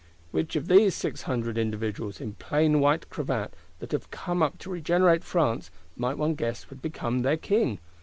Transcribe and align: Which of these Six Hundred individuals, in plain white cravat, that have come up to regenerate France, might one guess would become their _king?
Which 0.31 0.55
of 0.55 0.67
these 0.67 0.95
Six 0.95 1.21
Hundred 1.21 1.59
individuals, 1.59 2.19
in 2.19 2.33
plain 2.33 2.79
white 2.79 3.07
cravat, 3.11 3.53
that 3.77 3.91
have 3.91 4.09
come 4.09 4.41
up 4.41 4.57
to 4.57 4.71
regenerate 4.71 5.23
France, 5.23 5.69
might 5.95 6.17
one 6.17 6.33
guess 6.33 6.71
would 6.71 6.81
become 6.81 7.19
their 7.21 7.37
_king? 7.37 7.77